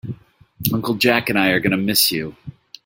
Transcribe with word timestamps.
Uncle 0.73 0.95
Jack 0.97 1.29
and 1.29 1.37
I 1.37 1.49
are 1.49 1.59
going 1.59 1.69
to 1.77 1.77
miss 1.77 2.11
you. 2.11 2.35